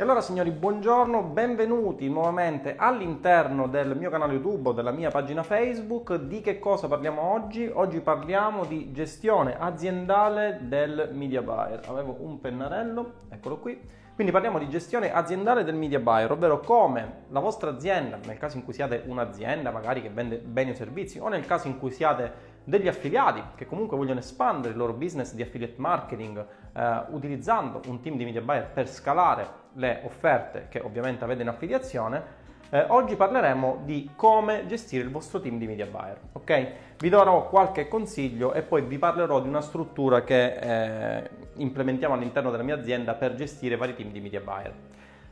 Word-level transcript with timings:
E 0.00 0.02
allora 0.02 0.22
signori, 0.22 0.50
buongiorno, 0.50 1.22
benvenuti 1.24 2.08
nuovamente 2.08 2.74
all'interno 2.78 3.66
del 3.68 3.94
mio 3.94 4.08
canale 4.08 4.32
YouTube 4.32 4.70
o 4.70 4.72
della 4.72 4.92
mia 4.92 5.10
pagina 5.10 5.42
Facebook. 5.42 6.14
Di 6.14 6.40
che 6.40 6.58
cosa 6.58 6.88
parliamo 6.88 7.20
oggi? 7.20 7.70
Oggi 7.70 8.00
parliamo 8.00 8.64
di 8.64 8.92
gestione 8.92 9.58
aziendale 9.60 10.60
del 10.62 11.10
media 11.12 11.42
buyer. 11.42 11.82
Avevo 11.86 12.16
un 12.18 12.40
pennarello, 12.40 13.12
eccolo 13.28 13.58
qui. 13.58 13.78
Quindi 14.14 14.32
parliamo 14.32 14.58
di 14.58 14.70
gestione 14.70 15.12
aziendale 15.12 15.64
del 15.64 15.74
media 15.74 16.00
buyer, 16.00 16.32
ovvero 16.32 16.60
come 16.60 17.24
la 17.28 17.40
vostra 17.40 17.68
azienda, 17.68 18.18
nel 18.24 18.38
caso 18.38 18.56
in 18.56 18.64
cui 18.64 18.72
siate 18.72 19.02
un'azienda 19.04 19.70
magari 19.70 20.00
che 20.00 20.08
vende 20.08 20.38
beni 20.38 20.70
o 20.70 20.74
servizi, 20.74 21.18
o 21.18 21.28
nel 21.28 21.44
caso 21.44 21.68
in 21.68 21.78
cui 21.78 21.90
siate 21.90 22.48
degli 22.64 22.88
affiliati 22.88 23.42
che 23.54 23.66
comunque 23.66 23.98
vogliono 23.98 24.20
espandere 24.20 24.72
il 24.72 24.78
loro 24.78 24.94
business 24.94 25.34
di 25.34 25.42
affiliate 25.42 25.74
marketing 25.76 26.46
eh, 26.72 27.02
utilizzando 27.10 27.82
un 27.88 28.00
team 28.00 28.16
di 28.16 28.24
media 28.24 28.40
buyer 28.40 28.66
per 28.66 28.88
scalare 28.88 29.59
le 29.74 30.00
offerte 30.04 30.66
che 30.68 30.80
ovviamente 30.80 31.24
avete 31.24 31.42
in 31.42 31.48
affiliazione, 31.48 32.38
eh, 32.70 32.84
oggi 32.88 33.16
parleremo 33.16 33.82
di 33.84 34.10
come 34.14 34.64
gestire 34.66 35.02
il 35.02 35.10
vostro 35.10 35.40
team 35.40 35.58
di 35.58 35.66
media 35.66 35.86
buyer. 35.86 36.18
Ok? 36.32 36.68
Vi 36.98 37.08
darò 37.08 37.48
qualche 37.48 37.88
consiglio 37.88 38.52
e 38.52 38.62
poi 38.62 38.82
vi 38.82 38.98
parlerò 38.98 39.40
di 39.40 39.48
una 39.48 39.60
struttura 39.60 40.22
che 40.22 40.54
eh, 40.54 41.30
implementiamo 41.54 42.14
all'interno 42.14 42.50
della 42.50 42.62
mia 42.62 42.76
azienda 42.76 43.14
per 43.14 43.34
gestire 43.34 43.76
vari 43.76 43.94
team 43.94 44.12
di 44.12 44.20
media 44.20 44.40
buyer. 44.40 44.72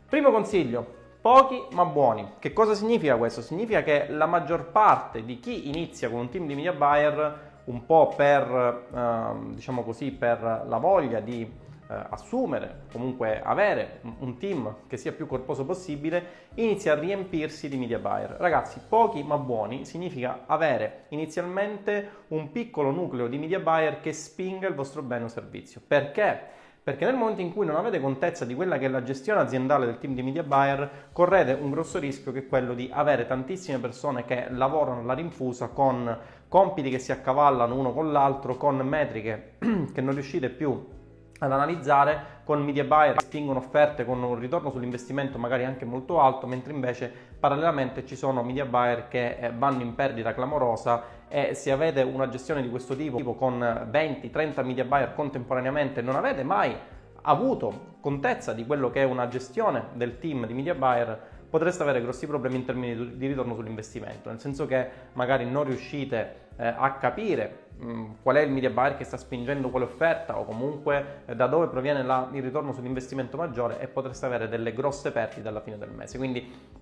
Primo 0.08 0.32
consiglio, 0.32 0.94
pochi 1.20 1.62
ma 1.72 1.84
buoni. 1.84 2.32
Che 2.38 2.52
cosa 2.52 2.74
significa 2.74 3.16
questo? 3.16 3.40
Significa 3.40 3.82
che 3.82 4.06
la 4.08 4.26
maggior 4.26 4.70
parte 4.72 5.24
di 5.24 5.38
chi 5.38 5.68
inizia 5.68 6.10
con 6.10 6.20
un 6.20 6.28
team 6.30 6.46
di 6.46 6.54
media 6.54 6.72
buyer 6.72 7.46
un 7.66 7.84
po' 7.84 8.14
per, 8.16 8.86
eh, 8.92 9.54
diciamo 9.54 9.84
così, 9.84 10.10
per 10.10 10.64
la 10.66 10.78
voglia 10.78 11.20
di 11.20 11.66
assumere, 11.88 12.82
comunque 12.92 13.40
avere 13.40 14.00
un 14.18 14.36
team 14.36 14.76
che 14.86 14.96
sia 14.96 15.12
più 15.12 15.26
corposo 15.26 15.64
possibile, 15.64 16.46
inizia 16.54 16.92
a 16.92 16.98
riempirsi 16.98 17.68
di 17.68 17.76
media 17.76 17.98
buyer. 17.98 18.36
Ragazzi, 18.38 18.80
pochi 18.86 19.22
ma 19.22 19.38
buoni 19.38 19.84
significa 19.84 20.44
avere 20.46 21.04
inizialmente 21.08 22.10
un 22.28 22.50
piccolo 22.52 22.90
nucleo 22.90 23.26
di 23.26 23.38
media 23.38 23.60
buyer 23.60 24.00
che 24.00 24.12
spinga 24.12 24.68
il 24.68 24.74
vostro 24.74 25.02
bene 25.02 25.24
o 25.24 25.28
servizio. 25.28 25.80
Perché? 25.86 26.56
Perché 26.82 27.04
nel 27.04 27.16
momento 27.16 27.42
in 27.42 27.52
cui 27.52 27.66
non 27.66 27.76
avete 27.76 28.00
contezza 28.00 28.46
di 28.46 28.54
quella 28.54 28.78
che 28.78 28.86
è 28.86 28.88
la 28.88 29.02
gestione 29.02 29.40
aziendale 29.40 29.84
del 29.84 29.98
team 29.98 30.14
di 30.14 30.22
media 30.22 30.42
buyer, 30.42 31.08
correte 31.12 31.52
un 31.52 31.70
grosso 31.70 31.98
rischio 31.98 32.32
che 32.32 32.40
è 32.40 32.46
quello 32.46 32.72
di 32.72 32.88
avere 32.90 33.26
tantissime 33.26 33.78
persone 33.78 34.24
che 34.24 34.46
lavorano 34.50 35.00
alla 35.00 35.12
rinfusa 35.12 35.68
con 35.68 36.18
compiti 36.48 36.88
che 36.88 36.98
si 36.98 37.12
accavallano 37.12 37.74
uno 37.74 37.92
con 37.92 38.10
l'altro, 38.10 38.56
con 38.56 38.76
metriche 38.76 39.56
che 39.92 40.00
non 40.00 40.14
riuscite 40.14 40.48
più 40.48 40.96
ad 41.38 41.52
analizzare 41.52 42.36
con 42.44 42.64
media 42.64 42.84
buyer 42.84 43.14
che 43.14 43.24
spingono 43.24 43.58
offerte 43.58 44.04
con 44.04 44.22
un 44.22 44.38
ritorno 44.38 44.70
sull'investimento 44.70 45.38
magari 45.38 45.64
anche 45.64 45.84
molto 45.84 46.20
alto, 46.20 46.46
mentre 46.46 46.72
invece 46.72 47.12
parallelamente 47.38 48.04
ci 48.06 48.16
sono 48.16 48.42
media 48.42 48.64
buyer 48.64 49.08
che 49.08 49.36
eh, 49.38 49.52
vanno 49.52 49.82
in 49.82 49.94
perdita 49.94 50.34
clamorosa 50.34 51.16
e 51.28 51.54
se 51.54 51.70
avete 51.70 52.02
una 52.02 52.28
gestione 52.28 52.62
di 52.62 52.70
questo 52.70 52.96
tipo 52.96 53.34
con 53.34 53.58
20-30 53.60 54.64
media 54.64 54.84
buyer 54.84 55.14
contemporaneamente 55.14 56.00
non 56.00 56.16
avete 56.16 56.42
mai 56.42 56.74
avuto 57.22 57.96
contezza 58.00 58.52
di 58.52 58.64
quello 58.64 58.90
che 58.90 59.02
è 59.02 59.04
una 59.04 59.28
gestione 59.28 59.88
del 59.92 60.18
team 60.18 60.46
di 60.46 60.54
media 60.54 60.74
buyer 60.74 61.36
potreste 61.50 61.82
avere 61.82 62.00
grossi 62.02 62.26
problemi 62.26 62.56
in 62.56 62.64
termini 62.64 63.16
di 63.16 63.26
ritorno 63.26 63.54
sull'investimento, 63.54 64.28
nel 64.28 64.40
senso 64.40 64.66
che 64.66 64.88
magari 65.14 65.48
non 65.48 65.64
riuscite 65.64 66.46
eh, 66.58 66.74
a 66.76 66.92
capire 66.94 67.68
mh, 67.78 68.04
qual 68.22 68.36
è 68.36 68.40
il 68.40 68.50
media 68.50 68.70
buyer 68.70 68.96
che 68.96 69.04
sta 69.04 69.16
spingendo 69.16 69.70
quale 69.70 69.86
offerta 69.86 70.38
o 70.38 70.44
comunque 70.44 71.22
eh, 71.26 71.34
da 71.34 71.46
dove 71.46 71.68
proviene 71.68 72.02
la, 72.02 72.28
il 72.32 72.42
ritorno 72.42 72.72
sull'investimento 72.72 73.36
maggiore 73.36 73.80
e 73.80 73.86
potreste 73.86 74.26
avere 74.26 74.48
delle 74.48 74.72
grosse 74.72 75.12
perdite 75.12 75.48
alla 75.48 75.60
fine 75.60 75.78
del 75.78 75.90
mese. 75.90 76.18
Quindi 76.18 76.76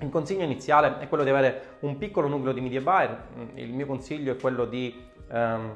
il 0.00 0.10
consiglio 0.10 0.44
iniziale 0.44 0.98
è 0.98 1.08
quello 1.08 1.24
di 1.24 1.30
avere 1.30 1.76
un 1.80 1.96
piccolo 1.98 2.28
nucleo 2.28 2.52
di 2.52 2.60
media 2.60 2.80
buyer, 2.80 3.18
il 3.54 3.72
mio 3.72 3.86
consiglio 3.86 4.32
è 4.32 4.36
quello 4.36 4.66
di 4.66 4.94
ehm, 5.30 5.74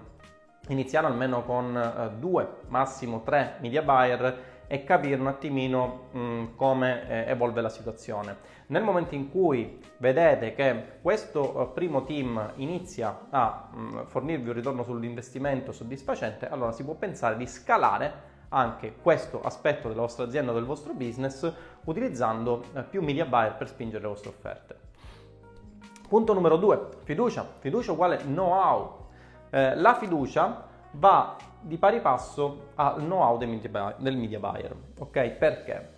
iniziare 0.68 1.06
almeno 1.06 1.42
con 1.42 1.76
eh, 1.76 2.10
due, 2.18 2.46
massimo 2.68 3.22
tre 3.22 3.54
media 3.60 3.82
buyer 3.82 4.49
e 4.72 4.84
capire 4.84 5.20
un 5.20 5.26
attimino 5.26 6.02
mh, 6.12 6.20
mm, 6.20 6.44
come 6.54 7.08
eh, 7.08 7.30
evolve 7.32 7.60
la 7.60 7.68
situazione. 7.68 8.36
Nel 8.66 8.84
momento 8.84 9.16
in 9.16 9.28
cui 9.28 9.80
vedete 9.96 10.54
che 10.54 10.98
questo 11.02 11.60
eh, 11.60 11.74
primo 11.74 12.04
team 12.04 12.52
inizia 12.54 13.26
a 13.30 13.68
mh, 13.68 13.80
mm, 13.80 13.98
fornirvi 14.04 14.50
un 14.50 14.54
ritorno 14.54 14.84
sull'investimento 14.84 15.72
soddisfacente, 15.72 16.48
allora 16.48 16.70
si 16.70 16.84
può 16.84 16.94
pensare 16.94 17.36
di 17.36 17.48
scalare 17.48 18.28
anche 18.50 18.94
questo 19.02 19.42
aspetto 19.42 19.88
della 19.88 20.02
vostra 20.02 20.22
azienda 20.22 20.52
o 20.52 20.54
del 20.54 20.64
vostro 20.64 20.92
business 20.92 21.52
utilizzando 21.86 22.62
eh, 22.72 22.84
più 22.84 23.02
media 23.02 23.24
buyer 23.24 23.56
per 23.56 23.66
spingere 23.66 24.02
le 24.02 24.08
vostre 24.08 24.30
offerte. 24.30 24.76
Punto 26.08 26.32
numero 26.32 26.56
due, 26.56 26.90
fiducia. 27.02 27.44
Fiducia 27.58 27.90
uguale 27.90 28.18
know-how. 28.18 29.06
Eh, 29.50 29.74
la 29.74 29.96
fiducia 29.96 30.64
va 30.92 31.36
di 31.60 31.76
pari 31.76 32.00
passo 32.00 32.68
al 32.76 32.96
know-how 32.96 33.36
del 33.36 33.48
media, 33.48 33.68
buyer, 33.68 33.94
del 33.98 34.16
media 34.16 34.38
buyer. 34.38 34.74
Ok? 34.98 35.28
Perché? 35.30 35.92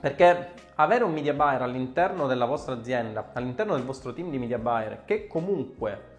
Perché 0.00 0.52
avere 0.76 1.04
un 1.04 1.12
media 1.12 1.34
buyer 1.34 1.62
all'interno 1.62 2.26
della 2.26 2.44
vostra 2.44 2.74
azienda, 2.74 3.30
all'interno 3.32 3.74
del 3.74 3.84
vostro 3.84 4.12
team 4.12 4.30
di 4.30 4.38
media 4.38 4.58
buyer, 4.58 5.04
che 5.04 5.26
comunque 5.26 6.16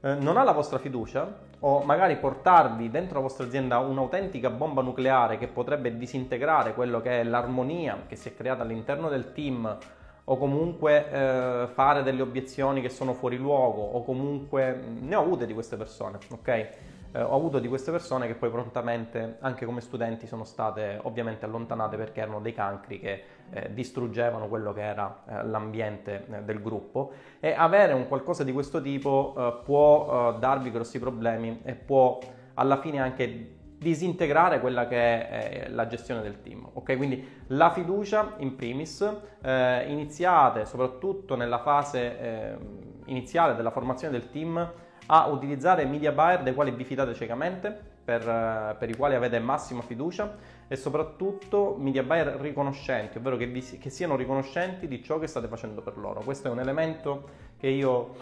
eh, 0.00 0.14
non 0.14 0.36
ha 0.36 0.42
la 0.42 0.52
vostra 0.52 0.78
fiducia, 0.78 1.50
o 1.60 1.82
magari 1.84 2.16
portarvi 2.16 2.90
dentro 2.90 3.14
la 3.14 3.20
vostra 3.20 3.46
azienda 3.46 3.78
un'autentica 3.78 4.50
bomba 4.50 4.82
nucleare 4.82 5.38
che 5.38 5.46
potrebbe 5.46 5.96
disintegrare 5.96 6.74
quello 6.74 7.00
che 7.00 7.20
è 7.20 7.22
l'armonia 7.22 8.02
che 8.08 8.16
si 8.16 8.30
è 8.30 8.34
creata 8.34 8.62
all'interno 8.62 9.08
del 9.08 9.32
team, 9.32 9.78
o 10.24 10.36
comunque 10.36 11.10
eh, 11.10 11.66
fare 11.72 12.02
delle 12.02 12.22
obiezioni 12.22 12.80
che 12.80 12.88
sono 12.88 13.12
fuori 13.12 13.36
luogo, 13.36 13.82
o 13.82 14.02
comunque 14.02 14.80
ne 15.00 15.14
ho 15.14 15.20
avute 15.20 15.46
di 15.46 15.54
queste 15.54 15.76
persone, 15.76 16.18
ok? 16.30 16.68
Eh, 17.12 17.22
ho 17.22 17.34
avuto 17.36 17.58
di 17.58 17.68
queste 17.68 17.90
persone 17.90 18.26
che 18.26 18.34
poi 18.34 18.50
prontamente, 18.50 19.36
anche 19.40 19.66
come 19.66 19.80
studenti, 19.80 20.26
sono 20.26 20.44
state 20.44 20.98
ovviamente 21.02 21.44
allontanate 21.44 21.96
perché 21.96 22.20
erano 22.20 22.40
dei 22.40 22.54
cancri 22.54 22.98
che 22.98 23.24
eh, 23.50 23.72
distruggevano 23.72 24.48
quello 24.48 24.72
che 24.72 24.82
era 24.82 25.22
eh, 25.26 25.44
l'ambiente 25.44 26.26
eh, 26.30 26.42
del 26.42 26.62
gruppo 26.62 27.12
e 27.38 27.52
avere 27.52 27.92
un 27.92 28.08
qualcosa 28.08 28.44
di 28.44 28.52
questo 28.52 28.80
tipo 28.80 29.34
eh, 29.36 29.60
può 29.64 30.34
eh, 30.34 30.38
darvi 30.38 30.70
grossi 30.70 30.98
problemi 30.98 31.60
e 31.64 31.74
può 31.74 32.18
alla 32.54 32.78
fine 32.78 33.00
anche 33.00 33.56
disintegrare 33.82 34.60
quella 34.60 34.86
che 34.86 35.28
è 35.28 35.68
la 35.68 35.86
gestione 35.86 36.22
del 36.22 36.40
team. 36.40 36.66
Ok, 36.72 36.96
quindi 36.96 37.42
la 37.48 37.70
fiducia 37.70 38.34
in 38.38 38.54
primis, 38.54 39.06
eh, 39.42 39.84
iniziate 39.88 40.64
soprattutto 40.64 41.34
nella 41.34 41.58
fase 41.58 42.20
eh, 42.20 42.56
iniziale 43.06 43.54
della 43.54 43.70
formazione 43.70 44.16
del 44.16 44.30
team 44.30 44.72
a 45.14 45.26
utilizzare 45.26 45.84
media 45.84 46.10
buyer 46.10 46.42
dei 46.42 46.54
quali 46.54 46.70
vi 46.70 46.84
fidate 46.84 47.12
ciecamente, 47.12 47.78
per, 48.02 48.26
eh, 48.26 48.74
per, 48.78 48.88
i 48.88 48.96
quali 48.96 49.14
avete 49.14 49.38
massima 49.40 49.82
fiducia 49.82 50.36
e 50.66 50.74
soprattutto 50.74 51.76
media 51.78 52.02
buyer 52.02 52.40
riconoscenti, 52.40 53.18
ovvero 53.18 53.36
che, 53.36 53.44
vi, 53.44 53.60
che 53.60 53.90
siano 53.90 54.16
riconoscenti 54.16 54.88
di 54.88 55.02
ciò 55.02 55.18
che 55.18 55.26
state 55.26 55.48
facendo 55.48 55.82
per 55.82 55.98
loro. 55.98 56.22
Questo 56.22 56.48
è 56.48 56.50
un 56.50 56.60
elemento 56.60 57.28
che 57.58 57.68
io 57.68 58.14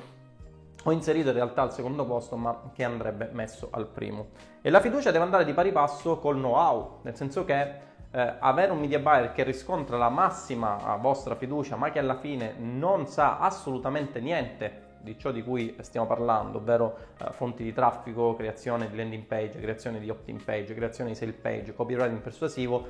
ho 0.82 0.90
inserito 0.90 1.28
in 1.28 1.34
realtà 1.34 1.62
al 1.62 1.72
secondo 1.72 2.04
posto, 2.04 2.36
ma 2.36 2.70
che 2.74 2.82
andrebbe 2.82 3.30
messo 3.32 3.68
al 3.70 3.86
primo. 3.86 4.30
E 4.60 4.68
la 4.68 4.80
fiducia 4.80 5.12
deve 5.12 5.22
andare 5.22 5.44
di 5.44 5.52
pari 5.52 5.70
passo 5.70 6.18
col 6.18 6.38
know-how, 6.38 6.98
nel 7.02 7.14
senso 7.14 7.44
che 7.44 7.62
eh, 8.10 8.34
avere 8.40 8.72
un 8.72 8.80
media 8.80 8.98
buyer 8.98 9.30
che 9.30 9.44
riscontra 9.44 9.96
la 9.96 10.08
massima 10.08 10.96
vostra 11.00 11.36
fiducia, 11.36 11.76
ma 11.76 11.92
che 11.92 12.00
alla 12.00 12.18
fine 12.18 12.54
non 12.58 13.06
sa 13.06 13.38
assolutamente 13.38 14.18
niente 14.18 14.88
di 15.00 15.18
ciò 15.18 15.30
di 15.30 15.42
cui 15.42 15.76
stiamo 15.80 16.06
parlando, 16.06 16.58
ovvero 16.58 16.96
eh, 17.18 17.32
fonti 17.32 17.62
di 17.62 17.72
traffico, 17.72 18.34
creazione 18.34 18.88
di 18.88 18.96
landing 18.96 19.24
page, 19.24 19.58
creazione 19.60 19.98
di 20.00 20.08
opt-in 20.10 20.42
page, 20.44 20.74
creazione 20.74 21.10
di 21.10 21.16
sale 21.16 21.32
page, 21.32 21.74
copywriting 21.74 22.20
persuasivo, 22.20 22.86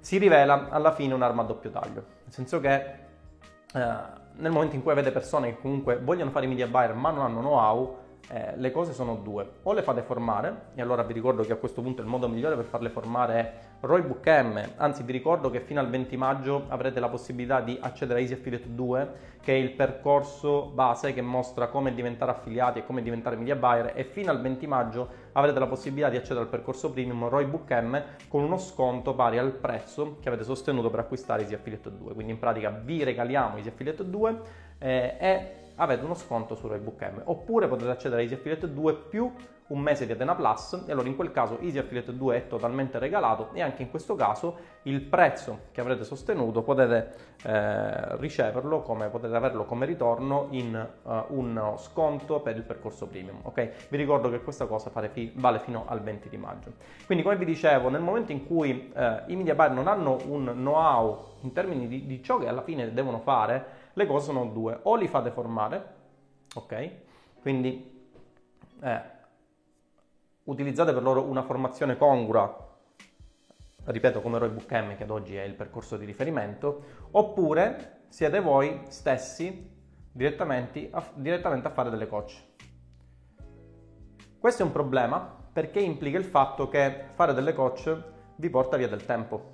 si 0.00 0.18
rivela 0.18 0.68
alla 0.68 0.92
fine 0.92 1.14
un'arma 1.14 1.42
a 1.42 1.44
doppio 1.46 1.70
taglio. 1.70 2.04
Nel 2.24 2.32
senso 2.32 2.60
che 2.60 2.74
eh, 3.74 3.96
nel 4.36 4.50
momento 4.50 4.76
in 4.76 4.82
cui 4.82 4.92
avete 4.92 5.10
persone 5.10 5.54
che 5.54 5.60
comunque 5.60 5.98
vogliono 5.98 6.30
fare 6.30 6.46
media 6.46 6.66
buyer 6.66 6.94
ma 6.94 7.10
non 7.10 7.24
hanno 7.24 7.40
know-how, 7.40 7.98
eh, 8.28 8.56
le 8.56 8.70
cose 8.70 8.92
sono 8.92 9.16
due. 9.16 9.48
O 9.62 9.72
le 9.72 9.82
fate 9.82 10.02
formare, 10.02 10.66
e 10.74 10.82
allora 10.82 11.02
vi 11.02 11.12
ricordo 11.12 11.42
che 11.42 11.52
a 11.52 11.56
questo 11.56 11.82
punto 11.82 12.00
il 12.02 12.08
modo 12.08 12.28
migliore 12.28 12.56
per 12.56 12.64
farle 12.64 12.88
formare 12.88 13.34
è 13.34 13.52
Roybook 13.80 14.26
M, 14.26 14.62
anzi 14.76 15.02
vi 15.02 15.12
ricordo 15.12 15.50
che 15.50 15.60
fino 15.60 15.80
al 15.80 15.90
20 15.90 16.16
maggio 16.16 16.64
avrete 16.68 17.00
la 17.00 17.08
possibilità 17.08 17.60
di 17.60 17.78
accedere 17.80 18.20
a 18.20 18.22
Easy 18.22 18.32
Affiliate 18.32 18.74
2, 18.74 19.08
che 19.42 19.52
è 19.52 19.56
il 19.56 19.72
percorso 19.72 20.70
base 20.72 21.12
che 21.12 21.20
mostra 21.20 21.68
come 21.68 21.92
diventare 21.92 22.30
affiliati 22.30 22.78
e 22.78 22.86
come 22.86 23.02
diventare 23.02 23.36
media 23.36 23.56
buyer 23.56 23.92
e 23.94 24.04
fino 24.04 24.30
al 24.30 24.40
20 24.40 24.66
maggio 24.66 25.08
avrete 25.32 25.58
la 25.58 25.66
possibilità 25.66 26.08
di 26.08 26.16
accedere 26.16 26.40
al 26.40 26.48
percorso 26.48 26.90
premium 26.90 27.28
Roybook 27.28 27.70
M 27.70 28.02
con 28.28 28.42
uno 28.42 28.56
sconto 28.56 29.14
pari 29.14 29.36
al 29.36 29.52
prezzo 29.52 30.16
che 30.20 30.28
avete 30.28 30.44
sostenuto 30.44 30.88
per 30.88 31.00
acquistare 31.00 31.42
Easy 31.42 31.52
Affiliate 31.52 31.94
2. 31.94 32.14
Quindi 32.14 32.32
in 32.32 32.38
pratica 32.38 32.70
vi 32.70 33.04
regaliamo 33.04 33.56
Easy 33.56 33.68
Affiliate 33.68 34.08
2 34.08 34.40
eh, 34.78 35.16
e 35.18 35.63
avete 35.76 36.04
uno 36.04 36.14
sconto 36.14 36.54
su 36.54 36.66
Roybook 36.68 37.02
M. 37.02 37.22
Oppure 37.24 37.68
potete 37.68 37.90
accedere 37.90 38.20
a 38.20 38.24
Easy 38.24 38.34
Affiliate 38.34 38.72
2 38.72 38.94
più 38.94 39.32
un 39.66 39.80
mese 39.80 40.04
di 40.04 40.12
Atena 40.12 40.34
Plus 40.34 40.84
e 40.86 40.92
allora 40.92 41.08
in 41.08 41.16
quel 41.16 41.30
caso 41.30 41.58
Easy 41.60 41.78
Affiliate 41.78 42.14
2 42.14 42.36
è 42.36 42.46
totalmente 42.46 42.98
regalato 42.98 43.48
e 43.54 43.62
anche 43.62 43.80
in 43.80 43.90
questo 43.90 44.14
caso 44.14 44.72
il 44.82 45.00
prezzo 45.00 45.60
che 45.72 45.80
avrete 45.80 46.04
sostenuto 46.04 46.62
potete 46.62 47.14
eh, 47.44 48.16
riceverlo 48.18 48.82
come 48.82 49.08
potete 49.08 49.34
averlo 49.34 49.64
come 49.64 49.86
ritorno 49.86 50.48
in 50.50 50.86
uh, 51.02 51.10
un 51.28 51.74
sconto 51.78 52.40
per 52.40 52.56
il 52.56 52.62
percorso 52.62 53.06
premium 53.06 53.38
ok? 53.42 53.88
Vi 53.88 53.96
ricordo 53.96 54.28
che 54.28 54.42
questa 54.42 54.66
cosa 54.66 54.90
fi- 55.10 55.32
vale 55.34 55.58
fino 55.60 55.84
al 55.86 56.02
20 56.02 56.28
di 56.28 56.36
maggio. 56.36 56.72
Quindi 57.06 57.24
come 57.24 57.36
vi 57.36 57.46
dicevo 57.46 57.88
nel 57.88 58.02
momento 58.02 58.32
in 58.32 58.46
cui 58.46 58.92
eh, 58.94 59.22
i 59.28 59.36
media 59.36 59.54
buyer 59.54 59.72
non 59.72 59.88
hanno 59.88 60.18
un 60.26 60.52
know-how 60.54 61.32
in 61.40 61.52
termini 61.52 61.88
di, 61.88 62.04
di 62.04 62.22
ciò 62.22 62.38
che 62.38 62.48
alla 62.48 62.62
fine 62.62 62.92
devono 62.92 63.20
fare 63.20 63.82
le 63.94 64.06
cose 64.06 64.26
sono 64.26 64.46
due 64.46 64.78
o 64.82 64.94
li 64.96 65.08
fate 65.08 65.30
formare 65.30 65.94
ok 66.54 66.90
quindi 67.40 67.92
eh, 68.80 69.00
utilizzate 70.44 70.92
per 70.92 71.02
loro 71.02 71.22
una 71.22 71.42
formazione 71.42 71.96
congrua, 71.96 72.72
ripeto 73.84 74.20
come 74.20 74.38
Roy 74.38 74.50
Book 74.50 74.66
che 74.66 75.02
ad 75.02 75.10
oggi 75.10 75.36
è 75.36 75.42
il 75.42 75.54
percorso 75.54 75.96
di 75.96 76.04
riferimento, 76.04 76.84
oppure 77.12 78.02
siete 78.08 78.40
voi 78.40 78.80
stessi 78.88 79.72
direttamente 80.10 80.88
a, 80.90 81.04
direttamente 81.14 81.68
a 81.68 81.70
fare 81.70 81.90
delle 81.90 82.06
coach. 82.06 82.42
Questo 84.38 84.62
è 84.62 84.66
un 84.66 84.72
problema 84.72 85.42
perché 85.52 85.80
implica 85.80 86.18
il 86.18 86.24
fatto 86.24 86.68
che 86.68 87.06
fare 87.14 87.32
delle 87.32 87.54
coach 87.54 87.96
vi 88.36 88.50
porta 88.50 88.76
via 88.76 88.88
del 88.88 89.04
tempo. 89.04 89.53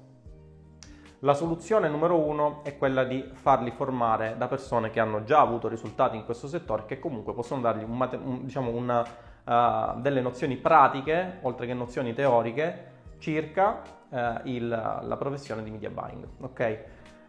La 1.23 1.35
soluzione 1.35 1.91
numero 1.91 2.17
uno 2.17 2.61
è 2.63 2.79
quella 2.79 3.05
di 3.05 3.29
farli 3.35 3.71
formare 3.73 4.37
da 4.39 4.49
persone 4.49 4.89
che 4.89 5.01
hanno 5.01 5.23
già 5.23 5.41
avuto 5.41 5.69
risultati 5.69 6.17
in 6.17 6.25
questo 6.25 6.49
settore 6.49 6.87
che 6.87 6.99
comunque 6.99 7.35
possono 7.35 7.61
dargli 7.61 7.83
un, 7.83 8.09
un, 8.25 8.45
diciamo 8.45 8.71
una, 8.71 9.01
uh, 9.45 10.01
delle 10.01 10.23
nozioni 10.23 10.57
pratiche, 10.57 11.41
oltre 11.43 11.67
che 11.67 11.75
nozioni 11.75 12.15
teoriche, 12.15 12.85
circa 13.19 13.83
uh, 14.09 14.19
il, 14.45 14.67
la 14.67 15.17
professione 15.19 15.63
di 15.63 15.71
media 15.71 15.91
buying. 15.91 16.27
Okay? 16.41 16.79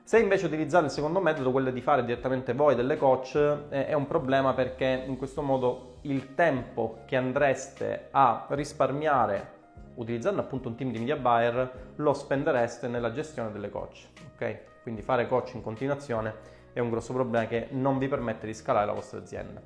Se 0.04 0.20
invece 0.20 0.46
utilizzate 0.46 0.86
il 0.86 0.92
secondo 0.92 1.20
metodo, 1.20 1.52
quello 1.52 1.70
di 1.70 1.82
fare 1.82 2.06
direttamente 2.06 2.54
voi 2.54 2.76
delle 2.76 2.96
coach, 2.96 3.36
eh, 3.70 3.88
è 3.88 3.94
un 3.94 4.08
problema 4.08 4.54
perché 4.54 5.04
in 5.06 5.18
questo 5.18 5.42
modo 5.42 5.98
il 6.04 6.34
tempo 6.34 7.00
che 7.06 7.18
andreste 7.18 8.08
a 8.12 8.46
risparmiare 8.52 9.60
utilizzando 9.96 10.42
appunto 10.42 10.70
un 10.70 10.76
team 10.76 10.92
di 10.92 11.00
media 11.00 11.16
buyer 11.16 11.94
lo 11.96 12.14
spendereste 12.14 12.88
nella 12.88 13.12
gestione 13.12 13.52
delle 13.52 13.70
coach. 13.70 14.08
Ok? 14.34 14.60
Quindi 14.82 15.02
fare 15.02 15.28
coach 15.28 15.54
in 15.54 15.62
continuazione 15.62 16.60
è 16.74 16.80
un 16.80 16.90
grosso 16.90 17.14
problema 17.14 17.46
che 17.48 17.68
non 17.72 17.98
vi 17.98 18.08
permette 18.08 18.46
di 18.46 18.54
scalare 18.54 18.86
la 18.86 18.94
vostra 18.94 19.20
azienda. 19.20 19.62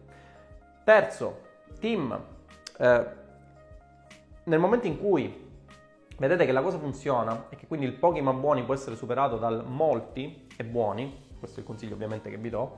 Terzo, 0.83 1.41
team. 1.79 2.19
Eh, 2.77 3.05
nel 4.43 4.59
momento 4.59 4.87
in 4.87 4.99
cui 4.99 5.43
vedete 6.17 6.45
che 6.45 6.51
la 6.51 6.61
cosa 6.61 6.77
funziona 6.77 7.45
e 7.49 7.55
che 7.55 7.67
quindi 7.67 7.85
il 7.85 7.93
pochi 7.93 8.21
ma 8.21 8.33
buoni 8.33 8.63
può 8.63 8.73
essere 8.73 8.95
superato 8.95 9.37
dal 9.37 9.65
molti 9.65 10.47
e 10.55 10.63
buoni, 10.63 11.23
questo 11.39 11.57
è 11.57 11.59
il 11.61 11.65
consiglio 11.65 11.95
ovviamente 11.95 12.29
che 12.29 12.37
vi 12.37 12.49
do, 12.49 12.77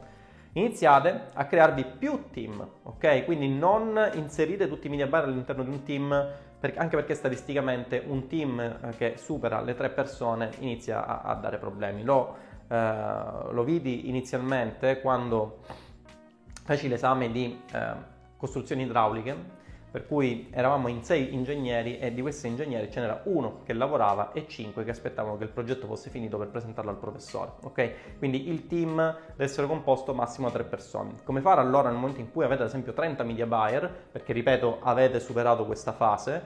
iniziate 0.58 1.30
a 1.34 1.46
crearvi 1.46 1.86
più 1.98 2.26
team, 2.32 2.68
ok? 2.84 3.26
Quindi 3.26 3.48
non 3.48 4.12
inserite 4.14 4.68
tutti 4.68 4.88
i 4.88 4.90
media 4.90 5.08
buyer 5.08 5.26
all'interno 5.26 5.64
di 5.64 5.70
un 5.70 5.84
team, 5.84 6.30
perché, 6.60 6.80
anche 6.80 6.96
perché 6.96 7.14
statisticamente 7.14 8.04
un 8.06 8.28
team 8.28 8.60
eh, 8.60 8.96
che 8.98 9.14
supera 9.18 9.62
le 9.62 9.76
tre 9.76 9.90
persone 9.90 10.50
inizia 10.60 11.06
a, 11.06 11.22
a 11.22 11.36
dare 11.36 11.58
problemi. 11.58 12.04
Lo, 12.04 12.36
eh, 12.68 12.76
lo, 13.52 13.64
vidi 13.64 14.10
inizialmente 14.10 15.00
quando 15.00 15.60
feci 16.64 16.88
l'esame 16.88 17.32
di 17.32 17.62
eh, 17.72 18.16
costruzioni 18.36 18.84
idrauliche 18.84 19.56
per 19.98 20.06
cui 20.06 20.48
eravamo 20.52 20.90
in 20.90 21.04
sei 21.04 21.34
ingegneri 21.34 21.98
e 21.98 22.14
di 22.14 22.22
questi 22.22 22.46
ingegneri 22.46 22.92
ce 22.92 23.00
n'era 23.00 23.22
uno 23.24 23.62
che 23.64 23.74
lavorava 23.74 24.32
e 24.32 24.48
cinque 24.48 24.84
che 24.84 24.92
aspettavano 24.92 25.40
che 25.40 25.46
il 25.46 25.50
progetto 25.50 25.88
fosse 25.88 26.12
finito 26.12 26.38
per 26.38 26.50
presentarlo 26.50 26.92
al 26.92 26.98
professore. 26.98 27.54
Ok? 27.64 28.20
Quindi 28.20 28.48
il 28.48 28.68
team 28.68 28.96
deve 28.96 29.44
essere 29.44 29.66
composto 29.66 30.14
massimo 30.14 30.50
da 30.50 30.54
tre 30.54 30.66
persone. 30.66 31.16
Come 31.24 31.42
fare 31.42 31.62
allora 31.62 31.90
nel 31.90 31.98
momento 31.98 32.20
in 32.20 32.32
cui 32.32 32.44
avete 32.44 32.62
ad 32.62 32.68
esempio 32.68 32.94
30 32.94 33.24
media 33.24 33.48
buyer, 33.48 33.92
perché 34.12 34.34
ripeto 34.34 34.82
avete 34.82 35.20
superato 35.20 35.66
questa 35.66 35.94
fase, 35.94 36.44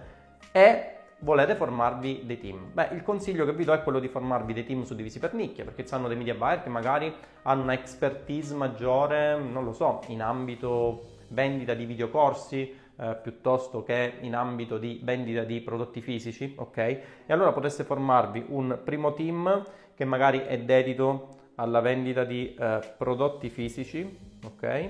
e 0.54 0.95
volete 1.19 1.56
formarvi 1.56 2.21
dei 2.24 2.39
team? 2.39 2.71
Beh, 2.71 2.88
il 2.94 3.04
consiglio 3.04 3.44
che 3.44 3.51
vi 3.51 3.65
do 3.65 3.74
è 3.74 3.83
quello 3.83 4.00
di 4.00 4.07
formarvi 4.07 4.54
dei 4.54 4.63
team 4.63 4.83
suddivisi 4.83 5.19
per 5.19 5.33
nicchie, 5.33 5.65
perché 5.65 5.86
ci 5.86 5.94
hanno 5.94 6.07
dei 6.07 6.15
media 6.15 6.36
buyer 6.36 6.63
che 6.63 6.69
magari 6.69 7.13
hanno 7.42 7.63
una 7.63 7.74
expertise 7.74 8.56
maggiore, 8.56 9.38
non 9.38 9.65
lo 9.65 9.74
so, 9.74 10.00
in 10.07 10.21
ambito 10.21 11.19
vendita 11.31 11.74
di 11.74 11.86
videocorsi, 11.86 12.80
eh, 13.01 13.15
piuttosto 13.15 13.81
che 13.81 14.13
in 14.21 14.36
ambito 14.36 14.77
di 14.77 15.01
vendita 15.03 15.44
di 15.44 15.59
prodotti 15.62 16.01
fisici, 16.01 16.53
ok? 16.56 16.77
E 16.77 17.03
allora 17.30 17.51
potreste 17.51 17.83
formarvi 17.83 18.45
un 18.50 18.80
primo 18.83 19.13
team 19.13 19.65
che 19.95 20.06
magari 20.06 20.42
è 20.42 20.59
dedito 20.59 21.30
alla 21.56 21.80
vendita 21.80 22.24
di 22.24 22.53
eh, 22.53 22.80
prodotti 22.98 23.50
fisici, 23.50 24.19
ok? 24.45 24.89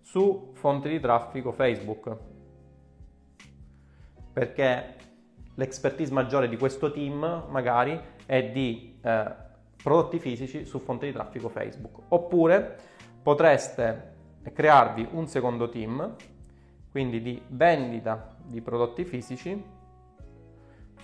Su 0.00 0.52
fonti 0.54 0.88
di 0.88 1.00
traffico 1.00 1.50
Facebook. 1.50 2.16
Perché 4.32 4.94
l'expertise 5.54 6.12
maggiore 6.12 6.48
di 6.48 6.56
questo 6.56 6.92
team 6.92 7.46
magari 7.48 8.00
è 8.26 8.44
di 8.44 8.96
eh, 9.02 9.34
prodotti 9.82 10.20
fisici 10.20 10.64
su 10.64 10.78
fonti 10.78 11.06
di 11.06 11.12
traffico 11.12 11.48
Facebook. 11.48 11.98
Oppure 12.10 12.76
potreste 13.20 14.14
crearvi 14.52 15.08
un 15.10 15.26
secondo 15.26 15.68
team 15.68 16.14
quindi 16.98 17.22
di 17.22 17.40
vendita 17.46 18.34
di 18.42 18.60
prodotti 18.60 19.04
fisici 19.04 19.64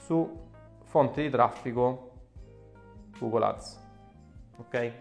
su 0.01 0.49
fonti 0.83 1.23
di 1.23 1.31
traffico 1.31 2.11
Google 3.17 3.45
Ads. 3.45 3.81
Ok? 4.57 4.93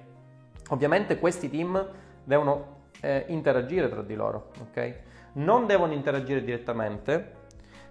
Ovviamente 0.69 1.17
questi 1.17 1.49
team 1.49 1.83
devono 2.23 2.81
eh, 3.01 3.25
interagire 3.29 3.89
tra 3.89 4.03
di 4.03 4.13
loro, 4.13 4.51
ok? 4.61 4.95
Non 5.33 5.65
devono 5.65 5.93
interagire 5.93 6.43
direttamente 6.43 7.41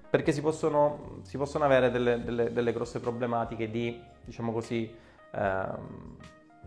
perché 0.09 0.31
si 0.31 0.41
possono, 0.41 1.23
si 1.23 1.37
possono 1.37 1.65
avere 1.65 1.91
delle, 1.91 2.23
delle, 2.23 2.53
delle, 2.53 2.73
grosse 2.73 3.01
problematiche 3.01 3.69
di, 3.69 4.01
diciamo 4.25 4.53
così, 4.53 4.95
ehm, 5.33 6.17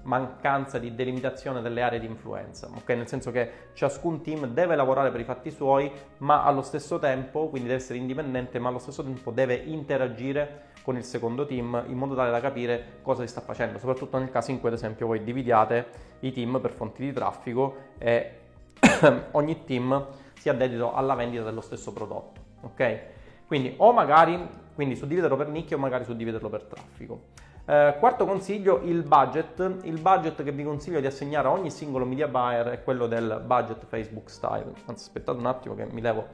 mancanza 0.05 0.79
di 0.79 0.95
delimitazione 0.95 1.61
delle 1.61 1.81
aree 1.81 1.99
di 1.99 2.05
influenza, 2.05 2.67
ok? 2.73 2.89
Nel 2.89 3.07
senso 3.07 3.31
che 3.31 3.51
ciascun 3.73 4.21
team 4.21 4.47
deve 4.47 4.75
lavorare 4.75 5.11
per 5.11 5.19
i 5.19 5.23
fatti 5.23 5.51
suoi, 5.51 5.91
ma 6.17 6.43
allo 6.43 6.61
stesso 6.61 6.97
tempo, 6.99 7.49
quindi 7.49 7.67
deve 7.67 7.81
essere 7.81 7.99
indipendente, 7.99 8.59
ma 8.59 8.69
allo 8.69 8.79
stesso 8.79 9.03
tempo 9.03 9.31
deve 9.31 9.55
interagire 9.55 10.73
con 10.81 10.95
il 10.95 11.03
secondo 11.03 11.45
team 11.45 11.83
in 11.87 11.97
modo 11.97 12.13
tale 12.13 12.29
da 12.29 12.39
capire 12.39 12.99
cosa 13.01 13.23
si 13.23 13.27
sta 13.27 13.41
facendo, 13.41 13.79
soprattutto 13.79 14.17
nel 14.17 14.29
caso 14.29 14.51
in 14.51 14.59
cui 14.59 14.69
ad 14.69 14.75
esempio 14.75 15.07
voi 15.07 15.23
dividiate 15.23 15.87
i 16.19 16.31
team 16.31 16.59
per 16.61 16.71
fonti 16.71 17.03
di 17.03 17.11
traffico 17.11 17.75
e 17.97 18.39
ogni 19.31 19.63
team 19.65 20.05
sia 20.37 20.53
dedito 20.53 20.93
alla 20.93 21.15
vendita 21.15 21.43
dello 21.43 21.61
stesso 21.61 21.91
prodotto, 21.91 22.41
ok? 22.61 23.01
Quindi 23.47 23.73
o 23.77 23.91
magari 23.93 24.63
quindi 24.75 24.95
suddividerlo 24.95 25.37
per 25.37 25.47
nicchia 25.47 25.77
o 25.77 25.79
magari 25.79 26.03
suddividerlo 26.03 26.49
per 26.49 26.63
traffico. 26.63 27.21
Eh, 27.67 27.95
quarto 27.97 28.25
consiglio, 28.25 28.81
il 28.83 29.01
budget. 29.03 29.77
Il 29.83 29.99
budget 29.99 30.43
che 30.43 30.51
vi 30.51 30.63
consiglio 30.63 30.99
di 30.99 31.07
assegnare 31.07 31.47
a 31.47 31.51
ogni 31.51 31.71
singolo 31.71 32.05
media 32.05 32.27
buyer 32.27 32.67
è 32.67 32.83
quello 32.83 33.07
del 33.07 33.41
budget 33.45 33.85
Facebook 33.85 34.29
style. 34.29 34.71
Anzi, 34.85 35.05
aspettate 35.05 35.39
un 35.39 35.47
attimo 35.47 35.73
che 35.73 35.85
mi 35.85 36.01
levo 36.01 36.27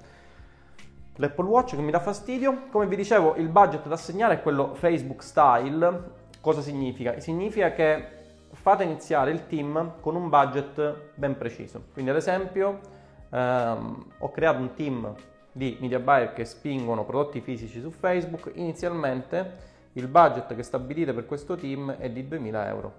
l'Apple 1.16 1.46
Watch 1.46 1.76
che 1.76 1.82
mi 1.82 1.92
dà 1.92 2.00
fastidio. 2.00 2.64
Come 2.70 2.88
vi 2.88 2.98
dicevo, 2.98 3.36
il 3.36 3.48
budget 3.48 3.88
da 3.88 3.94
assegnare 3.94 4.36
è 4.36 4.42
quello 4.42 4.74
Facebook 4.74 5.24
style. 5.24 6.20
Cosa 6.42 6.62
significa? 6.62 7.20
Significa 7.20 7.72
che 7.72 8.20
fate 8.52 8.84
iniziare 8.84 9.32
il 9.32 9.48
team 9.48 9.94
con 10.02 10.16
un 10.16 10.28
budget 10.28 11.14
ben 11.16 11.38
preciso. 11.38 11.84
Quindi 11.94 12.12
ad 12.12 12.18
esempio 12.18 12.80
ehm, 13.30 14.06
ho 14.18 14.32
creato 14.32 14.60
un 14.60 14.74
team 14.74 15.14
di 15.54 15.78
media 15.80 16.00
buyer 16.00 16.34
che 16.34 16.44
spingono 16.44 17.06
prodotti 17.06 17.40
fisici 17.40 17.80
su 17.80 17.90
Facebook. 17.90 18.52
Inizialmente 18.56 19.70
il 19.94 20.08
budget 20.08 20.56
che 20.56 20.64
stabilite 20.64 21.14
per 21.14 21.26
questo 21.26 21.56
team 21.56 21.92
è 21.94 22.10
di 22.10 22.28
2000 22.28 22.68
euro. 22.68 22.94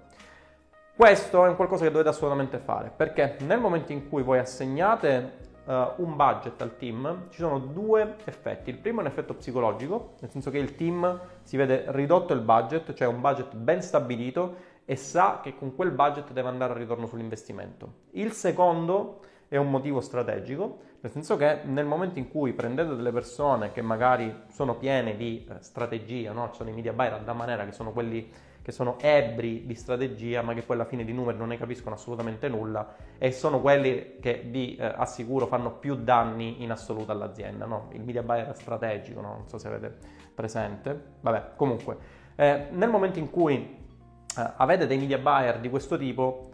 Questo 0.95 1.45
è 1.45 1.49
un 1.49 1.57
qualcosa 1.57 1.85
che 1.85 1.91
dovete 1.91 2.11
assolutamente 2.11 2.59
fare 2.59 2.93
perché 2.95 3.37
nel 3.41 3.59
momento 3.59 3.93
in 3.93 4.09
cui 4.09 4.23
voi 4.23 4.39
assegnate 4.39 5.33
uh, 5.65 5.73
un 5.97 6.17
budget 6.17 6.61
al 6.61 6.77
team 6.77 7.29
ci 7.31 7.39
sono 7.39 7.59
due 7.59 8.17
effetti. 8.25 8.71
Il 8.71 8.79
primo 8.79 8.99
è 8.99 9.03
un 9.03 9.09
effetto 9.09 9.35
psicologico, 9.35 10.15
nel 10.21 10.31
senso 10.31 10.51
che 10.51 10.59
il 10.59 10.75
team 10.75 11.19
si 11.43 11.57
vede 11.57 11.85
ridotto 11.89 12.35
il 12.35 12.41
budget, 12.41 12.93
cioè 12.93 13.09
un 13.09 13.21
budget 13.21 13.55
ben 13.57 13.83
stabilito 13.83 14.71
e 14.85 14.97
sa 14.97 15.41
che 15.43 15.55
con 15.57 15.75
quel 15.75 15.93
budget 15.93 16.33
deve 16.33 16.49
andare 16.49 16.73
a 16.75 16.77
ritorno 16.77 17.07
sull'investimento. 17.07 17.93
Il 18.11 18.33
secondo 18.33 19.21
è 19.53 19.59
un 19.59 19.69
motivo 19.69 20.01
strategico, 20.01 20.79
nel 21.03 21.13
senso 21.13 21.37
che 21.37 21.59
nel 21.65 21.85
momento 21.85 22.19
in 22.19 22.31
cui 22.31 22.55
prendete 22.55 22.97
delle 22.97 23.13
persone 23.13 23.71
che 23.71 23.83
magari 23.83 24.45
sono 24.49 24.77
piene 24.77 25.15
di 25.15 25.47
eh, 25.47 25.57
strategia, 25.61 26.33
no? 26.33 26.49
ci 26.53 26.57
sono 26.57 26.71
i 26.71 26.73
media 26.73 26.95
buyer 26.95 27.21
da 27.21 27.35
manera 27.35 27.67
che 27.67 27.73
sono 27.73 27.93
quelli 27.93 28.31
che 28.63 28.73
sono 28.73 28.97
ebri 28.99 29.67
di 29.67 29.75
strategia 29.75 30.41
ma 30.41 30.55
che 30.55 30.63
poi 30.63 30.77
alla 30.77 30.87
fine 30.87 31.05
di 31.05 31.13
numeri 31.13 31.37
non 31.37 31.49
ne 31.49 31.59
capiscono 31.59 31.97
assolutamente 31.97 32.49
nulla 32.49 32.95
e 33.19 33.31
sono 33.31 33.61
quelli 33.61 34.15
che 34.23 34.43
vi 34.47 34.77
eh, 34.77 34.87
assicuro 34.87 35.47
fanno 35.47 35.73
più 35.73 35.97
danni 35.97 36.63
in 36.63 36.71
assoluto 36.71 37.13
all'azienda. 37.13 37.67
No? 37.67 37.91
Il 37.93 38.01
media 38.01 38.23
buyer 38.23 38.57
strategico, 38.57 39.21
no? 39.21 39.35
non 39.35 39.49
so 39.49 39.59
se 39.59 39.69
avete 39.69 39.95
presente. 40.35 40.99
Vabbè, 41.21 41.57
comunque, 41.57 41.99
eh, 42.37 42.69
nel 42.71 42.89
momento 42.89 43.19
in 43.19 43.29
cui 43.29 43.55
eh, 43.55 44.53
avete 44.57 44.87
dei 44.87 44.97
media 44.97 45.19
buyer 45.19 45.61
di 45.61 45.69
questo 45.69 45.99
tipo, 45.99 46.52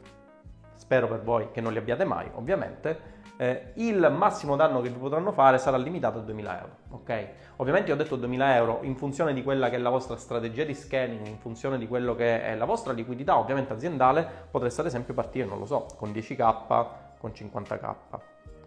spero 0.78 1.08
per 1.08 1.22
voi 1.22 1.50
che 1.50 1.60
non 1.60 1.72
li 1.72 1.78
abbiate 1.78 2.04
mai, 2.04 2.30
ovviamente, 2.34 3.16
eh, 3.36 3.72
il 3.74 4.12
massimo 4.16 4.56
danno 4.56 4.80
che 4.80 4.88
vi 4.88 4.98
potranno 4.98 5.30
fare 5.30 5.58
sarà 5.58 5.76
limitato 5.76 6.18
a 6.18 6.22
2000 6.22 6.58
euro. 6.58 6.76
Ok? 6.90 7.28
Ovviamente 7.56 7.92
ho 7.92 7.96
detto 7.96 8.16
2000 8.16 8.56
euro 8.56 8.78
in 8.82 8.96
funzione 8.96 9.32
di 9.32 9.42
quella 9.42 9.68
che 9.68 9.76
è 9.76 9.78
la 9.78 9.90
vostra 9.90 10.16
strategia 10.16 10.64
di 10.64 10.74
scanning, 10.74 11.26
in 11.26 11.38
funzione 11.38 11.78
di 11.78 11.86
quello 11.86 12.14
che 12.14 12.42
è 12.42 12.54
la 12.56 12.64
vostra 12.64 12.92
liquidità, 12.92 13.38
ovviamente 13.38 13.72
aziendale, 13.72 14.26
potreste 14.50 14.80
ad 14.80 14.88
esempio 14.88 15.14
partire, 15.14 15.46
non 15.46 15.58
lo 15.58 15.66
so, 15.66 15.86
con 15.96 16.10
10k, 16.10 16.86
con 17.18 17.30
50k. 17.30 17.94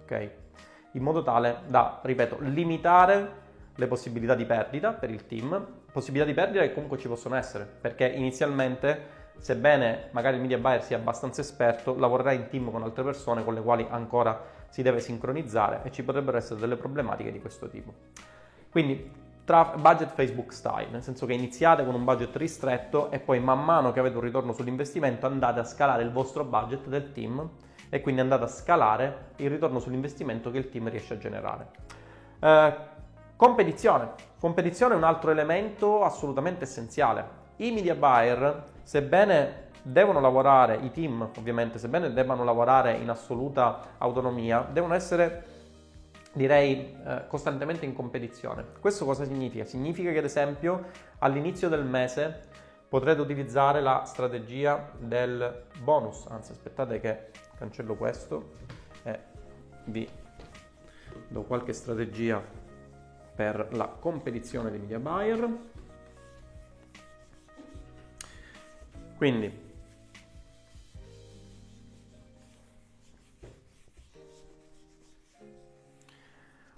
Ok? 0.03 0.31
In 0.93 1.03
modo 1.03 1.21
tale 1.21 1.61
da, 1.67 1.99
ripeto, 2.01 2.37
limitare 2.39 3.39
le 3.75 3.87
possibilità 3.87 4.35
di 4.35 4.45
perdita 4.45 4.93
per 4.93 5.09
il 5.09 5.25
team, 5.25 5.65
possibilità 5.91 6.27
di 6.27 6.33
perdita 6.33 6.63
che 6.63 6.73
comunque 6.73 6.97
ci 6.97 7.07
possono 7.07 7.35
essere, 7.35 7.65
perché 7.65 8.05
inizialmente 8.05 9.19
sebbene 9.41 10.09
magari 10.11 10.35
il 10.35 10.41
media 10.41 10.59
buyer 10.59 10.83
sia 10.83 10.97
abbastanza 10.97 11.41
esperto, 11.41 11.97
lavorerà 11.97 12.31
in 12.31 12.47
team 12.47 12.71
con 12.71 12.83
altre 12.83 13.03
persone 13.03 13.43
con 13.43 13.55
le 13.55 13.61
quali 13.61 13.85
ancora 13.89 14.39
si 14.69 14.83
deve 14.83 14.99
sincronizzare 14.99 15.81
e 15.83 15.91
ci 15.91 16.03
potrebbero 16.03 16.37
essere 16.37 16.59
delle 16.59 16.77
problematiche 16.77 17.31
di 17.31 17.41
questo 17.41 17.67
tipo. 17.67 17.91
Quindi 18.69 19.11
tra 19.43 19.73
budget 19.75 20.13
Facebook 20.13 20.53
style, 20.53 20.87
nel 20.91 21.01
senso 21.01 21.25
che 21.25 21.33
iniziate 21.33 21.83
con 21.83 21.95
un 21.95 22.03
budget 22.03 22.35
ristretto 22.35 23.09
e 23.09 23.19
poi 23.19 23.39
man 23.39 23.63
mano 23.63 23.91
che 23.91 23.99
avete 23.99 24.15
un 24.15 24.21
ritorno 24.21 24.53
sull'investimento 24.53 25.25
andate 25.25 25.59
a 25.59 25.63
scalare 25.63 26.03
il 26.03 26.11
vostro 26.11 26.45
budget 26.45 26.85
del 26.85 27.11
team 27.11 27.49
e 27.89 27.99
quindi 27.99 28.21
andate 28.21 28.43
a 28.43 28.47
scalare 28.47 29.31
il 29.37 29.49
ritorno 29.49 29.79
sull'investimento 29.79 30.51
che 30.51 30.59
il 30.59 30.69
team 30.69 30.87
riesce 30.87 31.15
a 31.15 31.17
generare. 31.17 31.67
Eh, 32.39 32.75
competizione. 33.35 34.11
Competizione 34.39 34.93
è 34.93 34.97
un 34.97 35.03
altro 35.03 35.31
elemento 35.31 36.03
assolutamente 36.03 36.63
essenziale. 36.63 37.40
I 37.61 37.69
media 37.69 37.93
buyer, 37.93 38.63
sebbene 38.81 39.69
devono 39.83 40.19
lavorare, 40.19 40.77
i 40.77 40.89
team 40.89 41.29
ovviamente, 41.37 41.77
sebbene 41.77 42.11
debbano 42.11 42.43
lavorare 42.43 42.93
in 42.93 43.07
assoluta 43.07 43.97
autonomia, 43.99 44.67
devono 44.71 44.95
essere, 44.95 45.45
direi, 46.33 46.97
eh, 47.05 47.27
costantemente 47.27 47.85
in 47.85 47.93
competizione. 47.93 48.65
Questo 48.79 49.05
cosa 49.05 49.25
significa? 49.25 49.63
Significa 49.63 50.11
che 50.11 50.17
ad 50.17 50.23
esempio 50.23 50.85
all'inizio 51.19 51.69
del 51.69 51.85
mese 51.85 52.49
potrete 52.89 53.21
utilizzare 53.21 53.79
la 53.79 54.05
strategia 54.05 54.89
del 54.97 55.65
bonus, 55.83 56.25
anzi 56.29 56.53
aspettate 56.53 56.99
che 56.99 57.29
cancello 57.59 57.93
questo 57.93 58.53
e 59.03 59.19
vi 59.85 60.09
do 61.27 61.43
qualche 61.43 61.73
strategia 61.73 62.41
per 63.35 63.67
la 63.73 63.85
competizione 63.85 64.71
dei 64.71 64.79
media 64.79 64.97
buyer. 64.97 65.69
Quindi 69.21 69.55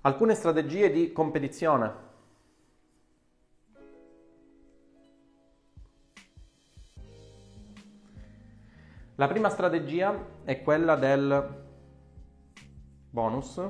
Alcune 0.02 0.36
strategie 0.36 0.92
di 0.92 1.14
competizione. 1.14 1.94
La 9.16 9.28
prima 9.30 9.48
strategia 9.48 10.14
è 10.44 10.62
quella 10.64 10.98
del 10.98 11.66
bonus. 13.10 13.62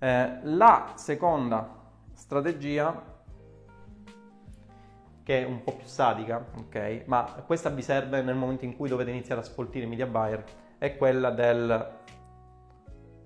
Eh, 0.00 0.40
la 0.42 0.94
seconda 0.96 1.92
strategia, 2.14 3.13
che 5.24 5.42
è 5.42 5.44
un 5.44 5.64
po' 5.64 5.72
più 5.72 5.86
sadica, 5.86 6.44
ok? 6.58 7.02
Ma 7.06 7.24
questa 7.46 7.70
vi 7.70 7.82
serve 7.82 8.22
nel 8.22 8.36
momento 8.36 8.66
in 8.66 8.76
cui 8.76 8.88
dovete 8.88 9.10
iniziare 9.10 9.40
a 9.40 9.44
sfoltire 9.44 9.86
i 9.86 9.88
media 9.88 10.06
buyer, 10.06 10.44
è 10.78 10.96
quella 10.96 11.30
del 11.30 11.92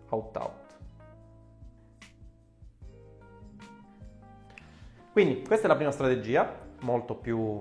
opt-out. 0.08 0.66
Quindi 5.12 5.42
questa 5.42 5.66
è 5.66 5.68
la 5.68 5.74
prima 5.74 5.90
strategia, 5.90 6.54
molto 6.82 7.16
più 7.16 7.60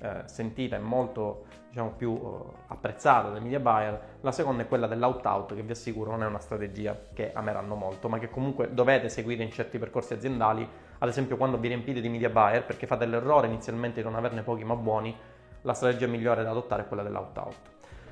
eh, 0.00 0.22
sentita 0.26 0.76
e 0.76 0.80
molto 0.80 1.46
diciamo, 1.68 1.90
più 1.90 2.14
eh, 2.14 2.56
apprezzata 2.68 3.28
dai 3.28 3.40
media 3.40 3.60
buyer. 3.60 4.00
La 4.20 4.32
seconda 4.32 4.62
è 4.62 4.68
quella 4.68 4.86
dell'out-out, 4.86 5.54
che 5.54 5.62
vi 5.62 5.72
assicuro 5.72 6.10
non 6.10 6.22
è 6.22 6.26
una 6.26 6.38
strategia 6.38 6.96
che 7.12 7.32
ameranno 7.32 7.74
molto, 7.74 8.08
ma 8.08 8.18
che 8.18 8.30
comunque 8.30 8.72
dovete 8.72 9.08
seguire 9.08 9.42
in 9.42 9.50
certi 9.50 9.78
percorsi 9.78 10.14
aziendali, 10.14 10.68
ad 10.98 11.08
esempio 11.08 11.36
quando 11.36 11.58
vi 11.58 11.68
riempite 11.68 12.00
di 12.00 12.08
media 12.08 12.30
buyer, 12.30 12.64
perché 12.64 12.86
fate 12.86 13.06
l'errore 13.06 13.46
inizialmente 13.46 14.00
di 14.00 14.06
non 14.06 14.16
averne 14.16 14.42
pochi 14.42 14.64
ma 14.64 14.74
buoni, 14.74 15.16
la 15.62 15.74
strategia 15.74 16.06
migliore 16.06 16.42
da 16.42 16.50
adottare 16.50 16.82
è 16.82 16.88
quella 16.88 17.02
dell'out-out. 17.02 17.56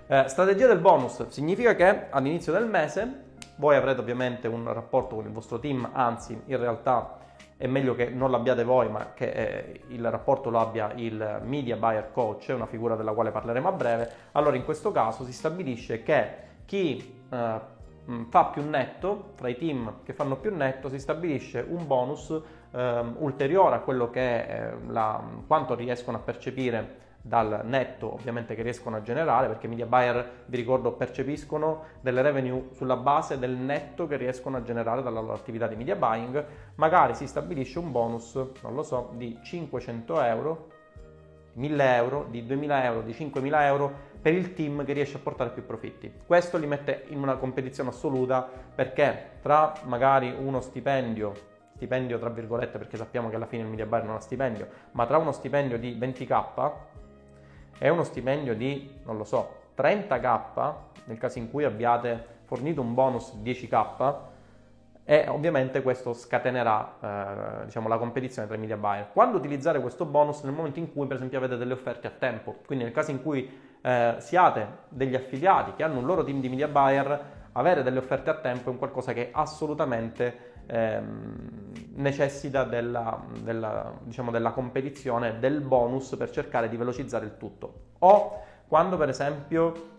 Eh, 0.09 0.29
strategia 0.29 0.69
del 0.69 0.79
bonus 0.79 1.27
significa 1.29 1.75
che 1.75 2.11
all'inizio 2.11 2.53
del 2.53 2.67
mese 2.67 3.25
voi 3.57 3.75
avrete 3.75 4.01
ovviamente 4.01 4.47
un 4.47 4.73
rapporto 4.73 5.17
con 5.17 5.25
il 5.25 5.33
vostro 5.33 5.59
team, 5.59 5.89
anzi 5.93 6.41
in 6.45 6.59
realtà 6.59 7.19
è 7.57 7.67
meglio 7.67 7.95
che 7.95 8.11
non 8.11 8.31
l'abbiate 8.31 8.65
voi, 8.65 8.89
ma 8.91 9.13
che 9.15 9.31
eh, 9.31 9.81
il 9.89 10.11
rapporto 10.11 10.51
lo 10.51 10.59
abbia 10.59 10.93
il 10.95 11.41
media 11.45 11.77
buyer 11.77 12.11
coach, 12.13 12.53
una 12.55 12.67
figura 12.67 12.97
della 12.97 13.13
quale 13.13 13.31
parleremo 13.31 13.69
a 13.69 13.73
breve. 13.73 14.11
Allora 14.33 14.57
in 14.57 14.65
questo 14.65 14.93
caso 14.93 15.25
si 15.25 15.33
stabilisce 15.33 16.03
che 16.03 16.29
chi 16.67 17.23
eh, 17.31 17.61
fa 18.29 18.45
più 18.45 18.63
netto, 18.69 19.33
tra 19.37 19.49
i 19.49 19.57
team 19.57 20.03
che 20.05 20.13
fanno 20.13 20.37
più 20.37 20.55
netto, 20.55 20.91
si 20.91 20.99
stabilisce 20.99 21.65
un 21.67 21.87
bonus 21.87 22.39
eh, 22.73 23.05
ulteriore 23.19 23.77
a 23.77 23.81
quello 23.81 24.11
che 24.11 24.47
è 24.47 24.73
la, 24.89 25.23
quanto 25.47 25.75
riescono 25.75 26.19
a 26.19 26.21
percepire 26.21 27.05
dal 27.27 27.63
netto 27.65 28.13
ovviamente 28.13 28.55
che 28.55 28.63
riescono 28.63 28.97
a 28.97 29.03
generare 29.03 29.49
perché 29.49 29.67
media 29.67 29.87
buyer 29.87 30.45
vi 30.47 30.57
ricordo 30.57 30.93
percepiscono 30.93 31.85
delle 32.01 32.23
revenue 32.23 32.69
sulla 32.73 32.97
base 32.97 33.39
del 33.39 33.57
netto 33.57 34.07
che 34.07 34.17
riescono 34.17 34.57
a 34.57 34.63
generare 34.63 35.03
dalla 35.03 35.21
loro 35.21 35.35
attività 35.35 35.67
di 35.67 35.75
media 35.75 35.97
buying. 35.97 36.45
Magari 36.77 37.15
si 37.15 37.27
stabilisce 37.27 37.81
un 37.81 37.91
bonus 37.91 38.35
non 38.63 38.75
lo 38.75 38.83
so 38.85 39.11
di 39.15 39.39
500 39.43 40.23
euro 40.23 40.69
1000 41.55 41.95
euro 41.97 42.27
di 42.31 42.47
2000 42.47 42.85
euro 42.85 43.01
di 43.01 43.13
5000 43.13 43.67
euro 43.67 43.93
per 44.21 44.35
il 44.35 44.55
team 44.55 44.85
che 44.85 44.93
riesce 44.93 45.17
a 45.17 45.21
portare 45.21 45.51
più 45.51 45.65
profitti. 45.65 46.13
Questo 46.27 46.59
li 46.59 46.67
mette 46.67 47.07
in 47.09 47.19
una 47.19 47.37
competizione 47.37 47.89
assoluta 47.89 48.49
perché 48.75 49.39
tra 49.43 49.73
magari 49.85 50.33
uno 50.39 50.61
stipendio 50.61 51.55
stipendio 51.77 52.19
tra 52.19 52.31
virgolette 52.31 52.79
perché 52.79 52.97
sappiamo 52.97 53.29
che 53.29 53.37
alla 53.37 53.47
fine 53.47 53.63
il 53.63 53.69
media 53.69 53.85
buyer 53.85 54.07
non 54.07 54.17
ha 54.17 54.21
stipendio 54.21 54.67
ma 54.93 55.05
tra 55.05 55.19
uno 55.19 55.31
stipendio 55.31 55.79
di 55.79 55.95
20k 55.99 56.73
è 57.79 57.89
uno 57.89 58.05
stipendio 58.05 58.55
di, 58.55 58.99
non 59.05 59.17
lo 59.17 59.25
so, 59.25 59.65
30k 59.77 60.75
nel 61.05 61.19
caso 61.19 61.39
in 61.39 61.51
cui 61.51 61.65
abbiate 61.65 62.35
fornito 62.45 62.81
un 62.81 62.95
bonus 62.95 63.35
10k 63.43 64.15
e 65.05 65.27
ovviamente 65.29 65.83
questo 65.83 66.13
scatenerà 66.13 67.61
eh, 67.61 67.65
diciamo, 67.67 67.87
la 67.87 67.97
competizione 67.97 68.49
tra 68.49 68.57
i 68.57 68.61
media 68.61 68.77
buyer. 68.77 69.09
Quando 69.13 69.37
utilizzare 69.37 69.81
questo 69.81 70.05
bonus 70.05 70.43
nel 70.43 70.53
momento 70.53 70.81
in 70.81 70.93
cui 70.93 71.07
per 71.07 71.17
esempio 71.17 71.39
avete 71.39 71.57
delle 71.57 71.75
offerte 71.75 72.09
a 72.09 72.11
tempo, 72.11 72.57
quindi 72.67 72.85
nel 72.85 72.93
caso 72.93 73.13
in 73.13 73.23
cui 73.23 73.49
eh, 73.81 74.17
siate 74.19 74.67
degli 74.89 75.15
affiliati 75.15 75.75
che 75.75 75.85
hanno 75.85 76.01
un 76.01 76.07
loro 76.07 76.25
team 76.25 76.41
di 76.41 76.49
media 76.49 76.67
buyer, 76.67 77.35
avere 77.53 77.85
delle 77.85 77.99
offerte 77.99 78.31
a 78.31 78.35
tempo 78.35 78.69
è 78.69 78.73
un 78.73 78.79
qualcosa 78.79 79.13
che 79.13 79.31
assolutamente 79.33 80.55
ehm, 80.67 81.73
necessita 81.95 82.65
della, 82.65 83.25
della, 83.43 83.93
diciamo, 84.03 84.31
della 84.31 84.51
competizione, 84.53 85.39
del 85.39 85.61
bonus 85.61 86.15
per 86.17 86.31
cercare 86.31 86.69
di 86.69 86.77
velocizzare 86.77 87.25
il 87.25 87.37
tutto. 87.37 87.85
O 88.01 88.43
quando 88.69 88.97
per 88.97 89.09
esempio 89.09 89.95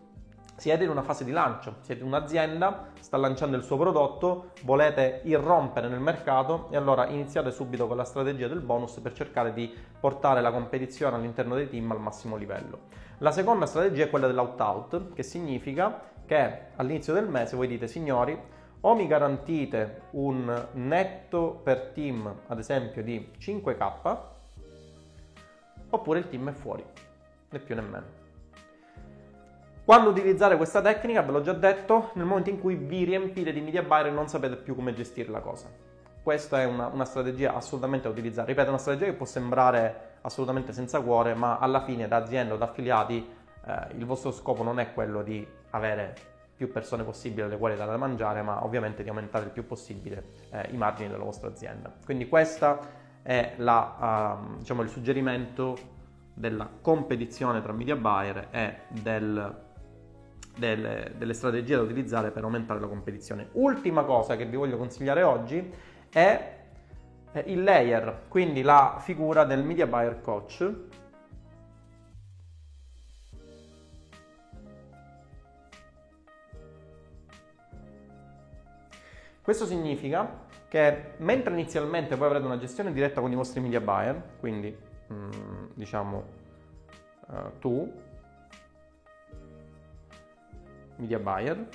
siete 0.58 0.84
in 0.84 0.90
una 0.90 1.04
fase 1.04 1.24
di 1.24 1.32
lancio, 1.32 1.76
siete 1.82 2.04
un'azienda, 2.04 2.90
sta 3.00 3.16
lanciando 3.18 3.56
il 3.56 3.64
suo 3.64 3.78
prodotto, 3.78 4.54
volete 4.64 5.22
irrompere 5.26 5.88
nel 5.88 6.00
mercato 6.00 6.68
e 6.72 6.78
allora 6.78 7.08
iniziate 7.08 7.52
subito 7.52 7.86
con 7.88 7.96
la 7.96 8.04
strategia 8.04 8.48
del 8.48 8.62
bonus 8.62 8.94
per 9.00 9.14
cercare 9.14 9.54
di 9.54 9.72
portare 10.00 10.42
la 10.42 10.52
competizione 10.52 11.16
all'interno 11.16 11.54
dei 11.54 11.70
team 11.70 11.92
al 11.92 12.00
massimo 12.00 12.36
livello. 12.36 12.80
La 13.20 13.32
seconda 13.32 13.68
strategia 13.68 14.06
è 14.06 14.10
quella 14.10 14.26
dell'out-out, 14.26 15.14
che 15.14 15.22
significa 15.22 16.02
che 16.26 16.60
all'inizio 16.76 17.14
del 17.14 17.28
mese 17.28 17.56
voi 17.56 17.68
dite 17.68 17.88
signori 17.88 18.38
o 18.82 18.96
mi 18.96 19.08
garantite 19.08 20.02
un 20.12 20.68
netto 20.74 21.60
per 21.64 21.92
team, 21.94 22.34
ad 22.48 22.60
esempio, 22.60 23.04
di 23.04 23.32
5k, 23.38 24.18
oppure 25.90 26.20
il 26.20 26.30
team 26.30 26.50
è 26.50 26.54
fuori, 26.54 26.84
né 27.50 27.60
più 27.60 27.76
né 27.76 27.82
meno. 27.82 28.26
Quando 29.84 30.10
utilizzare 30.10 30.58
questa 30.58 30.82
tecnica, 30.82 31.22
ve 31.22 31.32
l'ho 31.32 31.42
già 31.42 31.54
detto, 31.54 32.12
nel 32.16 32.26
momento 32.26 32.50
in 32.50 32.60
cui 32.60 32.76
vi 32.76 33.06
riempite 33.06 33.54
di 33.54 33.62
media 33.62 33.84
buyer 33.84 34.08
e 34.08 34.12
non 34.12 34.28
sapete 34.28 34.58
più 34.58 34.76
come 34.76 34.94
gestire 34.94 35.32
la 35.32 35.40
cosa. 35.40 35.70
Questa 36.22 36.62
è 36.62 36.66
una, 36.66 36.88
una 36.88 37.06
strategia 37.06 37.56
assolutamente 37.56 38.06
da 38.08 38.14
utilizzare. 38.14 38.48
Ripeto, 38.48 38.68
una 38.68 38.80
strategia 38.80 39.06
che 39.06 39.14
può 39.14 39.26
sembrare 39.26 40.16
assolutamente 40.22 40.74
senza 40.74 41.00
cuore, 41.00 41.36
ma 41.36 41.58
alla 41.58 41.86
fine 41.86 42.06
da 42.10 42.18
azienda 42.18 42.54
o 42.54 42.58
da 42.58 42.66
affiliati 42.66 43.26
eh, 43.66 43.96
il 43.96 44.06
vostro 44.06 44.32
scopo 44.32 44.62
non 44.62 44.78
è 44.80 44.92
quello 44.92 45.24
di 45.24 45.48
avere 45.70 46.36
più 46.58 46.72
persone 46.72 47.04
possibili 47.04 47.44
alle 47.44 47.58
quali 47.58 47.76
dare 47.76 47.92
da 47.92 47.98
mangiare, 47.98 48.42
ma 48.42 48.66
ovviamente 48.66 49.04
di 49.04 49.10
aumentare 49.10 49.46
il 49.46 49.52
più 49.52 49.66
possibile 49.66 50.24
eh, 50.50 50.70
i 50.72 50.78
margini 50.78 51.10
della 51.10 51.24
vostra 51.24 51.50
azienda. 51.50 51.94
Quindi 52.04 52.28
questo 52.28 52.80
è 53.22 53.54
la, 53.58 54.40
uh, 54.42 54.58
diciamo, 54.58 54.82
il 54.82 54.90
suggerimento 54.90 55.78
della 56.34 56.68
competizione 56.82 57.62
tra 57.62 57.74
media 57.74 57.96
buyer 57.96 58.48
e 58.50 58.78
del, 58.88 59.56
delle, 60.58 61.12
delle 61.16 61.34
strategie 61.34 61.76
da 61.76 61.84
utilizzare 61.84 62.32
per 62.32 62.44
aumentare 62.44 62.80
la 62.80 62.88
competizione. 62.88 63.50
Ultima 63.54 64.04
cosa 64.04 64.36
che 64.36 64.46
vi 64.46 64.56
voglio 64.56 64.78
consigliare 64.78 65.22
oggi 65.22 65.72
è 66.10 66.56
il 67.46 67.64
layer, 67.64 68.24
quindi 68.30 68.64
la 68.64 68.98
figura 69.00 69.44
del 69.44 69.64
media 69.64 69.86
buyer 69.86 70.22
coach 70.22 70.74
Questo 79.48 79.66
significa 79.66 80.42
che 80.68 81.14
mentre 81.20 81.54
inizialmente 81.54 82.18
voi 82.18 82.28
avrete 82.28 82.46
una 82.46 82.58
gestione 82.58 82.92
diretta 82.92 83.22
con 83.22 83.32
i 83.32 83.36
vostri 83.36 83.62
media 83.62 83.80
buyer, 83.80 84.22
quindi 84.42 84.78
mm, 85.14 85.68
diciamo 85.74 86.24
uh, 87.28 87.36
tu, 87.58 87.90
media 90.98 91.20
buyer, 91.20 91.66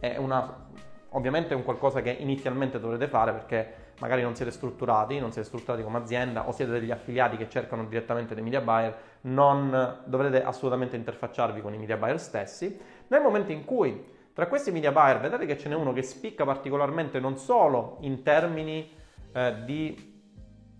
è 0.00 0.18
una, 0.18 0.66
ovviamente 1.12 1.54
è 1.54 1.56
un 1.56 1.62
qualcosa 1.64 2.02
che 2.02 2.10
inizialmente 2.10 2.78
dovrete 2.78 3.08
fare 3.08 3.32
perché 3.32 3.74
magari 4.00 4.20
non 4.20 4.36
siete 4.36 4.50
strutturati, 4.50 5.18
non 5.18 5.32
siete 5.32 5.48
strutturati 5.48 5.82
come 5.82 5.96
azienda 5.96 6.46
o 6.46 6.52
siete 6.52 6.72
degli 6.72 6.90
affiliati 6.90 7.38
che 7.38 7.48
cercano 7.48 7.86
direttamente 7.86 8.34
dei 8.34 8.44
media 8.44 8.60
buyer, 8.60 8.94
non 9.22 10.02
dovrete 10.04 10.44
assolutamente 10.44 10.96
interfacciarvi 10.96 11.62
con 11.62 11.72
i 11.72 11.78
media 11.78 11.96
buyer 11.96 12.20
stessi. 12.20 12.78
Nel 13.06 13.22
momento 13.22 13.50
in 13.50 13.64
cui 13.64 14.20
tra 14.34 14.46
questi 14.46 14.70
media 14.70 14.92
buyer 14.92 15.20
vedete 15.20 15.44
che 15.44 15.58
ce 15.58 15.68
n'è 15.68 15.74
uno 15.74 15.92
che 15.92 16.02
spicca 16.02 16.44
particolarmente 16.44 17.20
non 17.20 17.36
solo 17.36 17.98
in 18.00 18.22
termini 18.22 18.90
eh, 19.32 19.64
di 19.64 20.10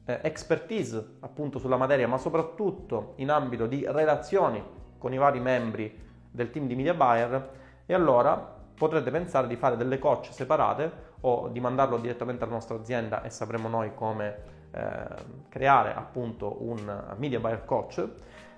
eh, 0.04 0.20
expertise 0.22 1.16
appunto 1.20 1.58
sulla 1.58 1.76
materia, 1.76 2.08
ma 2.08 2.18
soprattutto 2.18 3.12
in 3.16 3.30
ambito 3.30 3.66
di 3.66 3.84
relazioni 3.86 4.62
con 4.98 5.12
i 5.12 5.18
vari 5.18 5.40
membri 5.40 6.00
del 6.30 6.50
team 6.50 6.66
di 6.66 6.74
media 6.74 6.94
buyer 6.94 7.50
e 7.84 7.94
allora 7.94 8.36
potrete 8.74 9.10
pensare 9.10 9.46
di 9.46 9.56
fare 9.56 9.76
delle 9.76 9.98
coach 9.98 10.32
separate 10.32 11.10
o 11.20 11.48
di 11.48 11.60
mandarlo 11.60 11.98
direttamente 11.98 12.44
alla 12.44 12.54
nostra 12.54 12.76
azienda 12.76 13.22
e 13.22 13.30
sapremo 13.30 13.68
noi 13.68 13.94
come 13.94 14.60
eh, 14.72 15.04
creare 15.48 15.94
appunto 15.94 16.62
un 16.62 17.14
media 17.16 17.38
buyer 17.38 17.64
coach. 17.64 18.08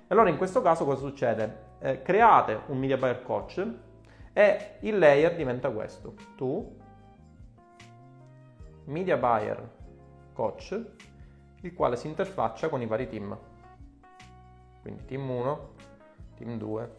Allora 0.08 0.28
in 0.28 0.36
questo 0.36 0.62
caso 0.62 0.84
cosa 0.84 1.00
succede? 1.00 1.72
Eh, 1.80 2.02
create 2.02 2.60
un 2.66 2.78
media 2.78 2.96
buyer 2.96 3.22
coach 3.22 3.66
e 4.34 4.78
il 4.80 4.98
layer 4.98 5.36
diventa 5.36 5.70
questo. 5.70 6.14
Tu, 6.36 6.76
media 8.86 9.16
buyer 9.16 9.70
coach, 10.34 10.78
il 11.60 11.72
quale 11.72 11.96
si 11.96 12.08
interfaccia 12.08 12.68
con 12.68 12.82
i 12.82 12.86
vari 12.86 13.08
team. 13.08 13.38
Quindi 14.82 15.04
team 15.06 15.30
1, 15.30 15.74
team 16.36 16.58
2, 16.58 16.96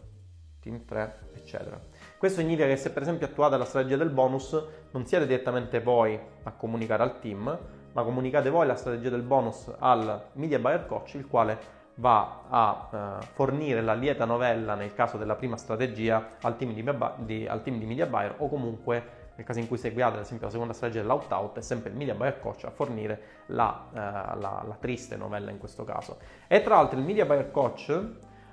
team 0.60 0.84
3, 0.84 1.18
eccetera. 1.34 1.80
Questo 2.18 2.40
significa 2.40 2.66
che 2.66 2.76
se 2.76 2.90
per 2.90 3.02
esempio 3.02 3.26
attuate 3.26 3.58
la 3.58 3.66
strategia 3.66 3.96
del 3.98 4.10
bonus, 4.10 4.66
non 4.92 5.06
siete 5.06 5.26
direttamente 5.26 5.80
voi 5.80 6.18
a 6.42 6.52
comunicare 6.52 7.02
al 7.02 7.20
team, 7.20 7.58
ma 7.92 8.02
comunicate 8.02 8.48
voi 8.48 8.66
la 8.66 8.76
strategia 8.76 9.10
del 9.10 9.22
bonus 9.22 9.70
al 9.78 10.30
media 10.32 10.58
buyer 10.58 10.86
coach, 10.86 11.14
il 11.14 11.26
quale 11.26 11.75
va 11.96 12.42
a 12.48 12.88
eh, 13.20 13.26
fornire 13.32 13.80
la 13.80 13.94
lieta 13.94 14.24
novella 14.24 14.74
nel 14.74 14.94
caso 14.94 15.16
della 15.16 15.34
prima 15.34 15.56
strategia 15.56 16.36
al 16.40 16.56
team 16.56 16.72
di, 16.72 16.84
di, 17.24 17.46
al 17.46 17.62
team 17.62 17.78
di 17.78 17.86
media 17.86 18.06
buyer 18.06 18.34
o 18.38 18.48
comunque 18.48 19.24
nel 19.36 19.44
caso 19.44 19.58
in 19.58 19.68
cui 19.68 19.76
seguiate 19.76 20.16
ad 20.16 20.22
esempio 20.22 20.46
la 20.46 20.52
seconda 20.52 20.72
strategia 20.72 21.02
dell'out-out 21.02 21.58
è 21.58 21.60
sempre 21.62 21.90
il 21.90 21.96
media 21.96 22.14
buyer 22.14 22.40
coach 22.40 22.64
a 22.64 22.70
fornire 22.70 23.20
la, 23.46 23.86
eh, 23.92 23.98
la, 23.98 24.64
la, 24.66 24.76
triste 24.80 25.16
novella 25.16 25.50
in 25.50 25.58
questo 25.58 25.84
caso. 25.84 26.16
E 26.46 26.62
tra 26.62 26.76
l'altro 26.76 26.98
il 26.98 27.04
media 27.04 27.26
buyer 27.26 27.50
coach 27.50 28.04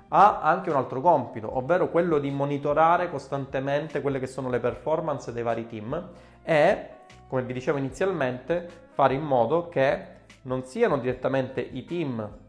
ha 0.08 0.42
anche 0.42 0.68
un 0.68 0.76
altro 0.76 1.00
compito, 1.00 1.56
ovvero 1.56 1.90
quello 1.90 2.18
di 2.18 2.30
monitorare 2.30 3.08
costantemente 3.08 4.02
quelle 4.02 4.18
che 4.18 4.26
sono 4.26 4.50
le 4.50 4.60
performance 4.60 5.32
dei 5.32 5.42
vari 5.42 5.66
team 5.66 6.10
e, 6.42 6.88
come 7.28 7.42
vi 7.42 7.54
dicevo 7.54 7.78
inizialmente, 7.78 8.68
fare 8.92 9.14
in 9.14 9.22
modo 9.22 9.68
che 9.70 10.12
non 10.42 10.64
siano 10.64 10.98
direttamente 10.98 11.60
i 11.60 11.84
team 11.86 12.42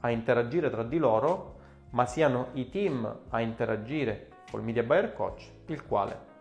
a 0.00 0.10
interagire 0.10 0.70
tra 0.70 0.82
di 0.82 0.98
loro, 0.98 1.54
ma 1.90 2.06
siano 2.06 2.48
i 2.52 2.68
team 2.68 3.20
a 3.28 3.40
interagire 3.40 4.28
col 4.50 4.62
media 4.62 4.82
buyer 4.82 5.12
coach, 5.12 5.50
il 5.66 5.84
quale 5.84 6.34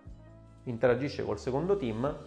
interagisce 0.63 1.23
col 1.23 1.39
secondo 1.39 1.77
team 1.77 2.17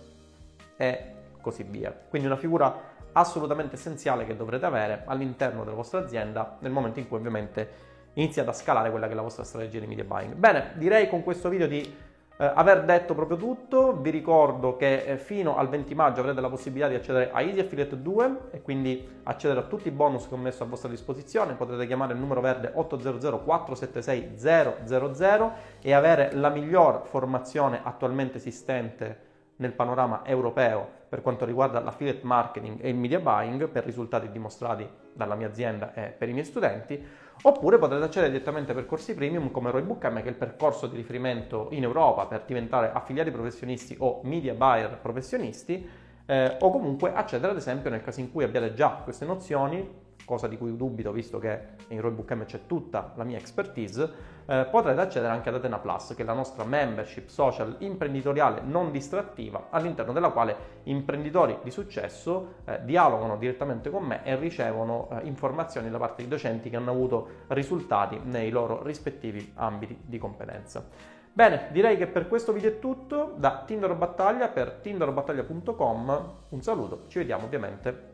e 0.76 1.12
così 1.40 1.62
via. 1.64 1.92
Quindi 1.92 2.28
una 2.28 2.36
figura 2.36 2.96
assolutamente 3.12 3.74
essenziale 3.74 4.24
che 4.26 4.36
dovrete 4.36 4.66
avere 4.66 5.02
all'interno 5.06 5.64
della 5.64 5.76
vostra 5.76 6.00
azienda 6.00 6.56
nel 6.60 6.70
momento 6.70 6.98
in 6.98 7.08
cui 7.08 7.16
ovviamente 7.16 7.86
iniziate 8.14 8.50
a 8.50 8.52
scalare 8.52 8.90
quella 8.90 9.06
che 9.06 9.12
è 9.12 9.16
la 9.16 9.22
vostra 9.22 9.44
strategia 9.44 9.80
di 9.80 9.86
media 9.86 10.04
buying. 10.04 10.34
Bene, 10.34 10.72
direi 10.74 11.08
con 11.08 11.22
questo 11.22 11.48
video 11.48 11.66
di 11.66 12.06
eh, 12.40 12.52
aver 12.54 12.84
detto 12.84 13.14
proprio 13.14 13.36
tutto, 13.36 13.96
vi 14.00 14.10
ricordo 14.10 14.76
che 14.76 15.02
eh, 15.02 15.18
fino 15.18 15.56
al 15.56 15.68
20 15.68 15.94
maggio 15.96 16.20
avrete 16.20 16.40
la 16.40 16.48
possibilità 16.48 16.88
di 16.88 16.94
accedere 16.94 17.30
a 17.32 17.42
Easy 17.42 17.58
Affiliate 17.58 18.00
2 18.00 18.38
e 18.52 18.62
quindi 18.62 19.20
accedere 19.24 19.58
a 19.58 19.64
tutti 19.64 19.88
i 19.88 19.90
bonus 19.90 20.28
che 20.28 20.34
ho 20.34 20.38
messo 20.38 20.62
a 20.62 20.66
vostra 20.66 20.88
disposizione. 20.88 21.54
Potrete 21.54 21.86
chiamare 21.88 22.12
il 22.12 22.20
numero 22.20 22.40
verde 22.40 22.70
800 22.72 23.40
476 23.40 24.32
000 24.36 25.52
e 25.82 25.92
avere 25.92 26.30
la 26.34 26.48
miglior 26.50 27.02
formazione 27.06 27.80
attualmente 27.82 28.38
esistente 28.38 29.26
nel 29.58 29.72
panorama 29.72 30.22
europeo 30.24 30.96
per 31.08 31.22
quanto 31.22 31.44
riguarda 31.44 31.80
l'affiliate 31.80 32.24
marketing 32.24 32.78
e 32.80 32.88
il 32.88 32.96
media 32.96 33.20
buying 33.20 33.68
per 33.68 33.84
risultati 33.84 34.30
dimostrati 34.30 34.88
dalla 35.12 35.36
mia 35.36 35.46
azienda 35.46 35.94
e 35.94 36.08
per 36.08 36.28
i 36.28 36.32
miei 36.32 36.44
studenti 36.44 37.26
Oppure 37.42 37.78
potrete 37.78 38.04
accedere 38.04 38.32
direttamente 38.32 38.72
ai 38.72 38.76
percorsi 38.76 39.14
premium 39.14 39.52
come 39.52 39.70
Roy 39.70 39.82
Bootcamp, 39.82 40.16
che 40.16 40.24
è 40.24 40.28
il 40.28 40.34
percorso 40.34 40.88
di 40.88 40.96
riferimento 40.96 41.68
in 41.70 41.84
Europa 41.84 42.26
per 42.26 42.42
diventare 42.44 42.90
affiliati 42.92 43.30
professionisti 43.30 43.94
o 44.00 44.20
media 44.24 44.54
buyer 44.54 44.98
professionisti, 45.00 45.88
eh, 46.26 46.56
o 46.58 46.70
comunque 46.70 47.14
accedere 47.14 47.52
ad 47.52 47.58
esempio 47.58 47.90
nel 47.90 48.02
caso 48.02 48.18
in 48.18 48.32
cui 48.32 48.42
abbiate 48.42 48.74
già 48.74 49.00
queste 49.04 49.24
nozioni 49.24 50.06
cosa 50.24 50.48
di 50.48 50.58
cui 50.58 50.76
dubito 50.76 51.12
visto 51.12 51.38
che 51.38 51.60
in 51.88 52.00
Roybook 52.02 52.32
M 52.32 52.44
c'è 52.44 52.66
tutta 52.66 53.12
la 53.14 53.24
mia 53.24 53.38
expertise, 53.38 54.36
eh, 54.50 54.66
potrete 54.70 55.00
accedere 55.00 55.32
anche 55.32 55.50
ad 55.50 55.56
Atena 55.56 55.78
Plus, 55.78 56.14
che 56.16 56.22
è 56.22 56.24
la 56.24 56.32
nostra 56.32 56.64
membership 56.64 57.28
social 57.28 57.76
imprenditoriale 57.80 58.62
non 58.62 58.90
distrattiva, 58.90 59.66
all'interno 59.70 60.12
della 60.12 60.30
quale 60.30 60.56
imprenditori 60.84 61.58
di 61.62 61.70
successo 61.70 62.54
eh, 62.64 62.80
dialogano 62.82 63.36
direttamente 63.36 63.90
con 63.90 64.04
me 64.04 64.24
e 64.24 64.36
ricevono 64.36 65.08
eh, 65.10 65.26
informazioni 65.26 65.90
da 65.90 65.98
parte 65.98 66.22
di 66.22 66.28
docenti 66.28 66.70
che 66.70 66.76
hanno 66.76 66.90
avuto 66.90 67.28
risultati 67.48 68.18
nei 68.24 68.50
loro 68.50 68.82
rispettivi 68.82 69.52
ambiti 69.56 70.00
di 70.02 70.18
competenza. 70.18 70.82
Bene, 71.30 71.68
direi 71.70 71.98
che 71.98 72.06
per 72.06 72.26
questo 72.26 72.52
video 72.52 72.70
è 72.70 72.78
tutto. 72.78 73.34
Da 73.36 73.62
Tinder 73.66 73.94
Battaglia 73.94 74.48
per 74.48 74.78
tinderbattaglia.com 74.80 76.32
un 76.48 76.62
saluto, 76.62 77.04
ci 77.08 77.18
vediamo 77.18 77.44
ovviamente 77.44 78.06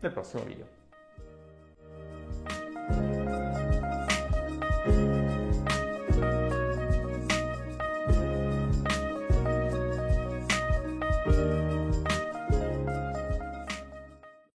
nel 0.00 0.12
prossimo 0.12 0.42
video. 0.42 0.75